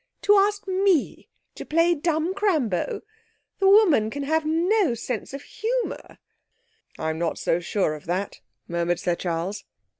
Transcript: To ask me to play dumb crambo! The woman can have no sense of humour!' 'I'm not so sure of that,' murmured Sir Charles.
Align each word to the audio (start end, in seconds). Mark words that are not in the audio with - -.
To 0.23 0.33
ask 0.35 0.67
me 0.67 1.29
to 1.53 1.63
play 1.63 1.93
dumb 1.93 2.33
crambo! 2.33 3.01
The 3.59 3.69
woman 3.69 4.09
can 4.09 4.23
have 4.23 4.45
no 4.47 4.95
sense 4.95 5.31
of 5.31 5.43
humour!' 5.43 6.17
'I'm 6.97 7.19
not 7.19 7.37
so 7.37 7.59
sure 7.59 7.93
of 7.93 8.07
that,' 8.07 8.41
murmured 8.67 8.99
Sir 8.99 9.13
Charles. 9.13 9.63